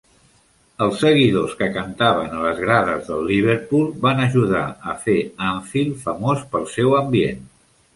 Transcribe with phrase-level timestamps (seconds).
[0.85, 5.19] Els seguidors que cantaven a les grades del Liverpool van ajudar a fer
[5.53, 7.51] Anfield famós pel seu ambient.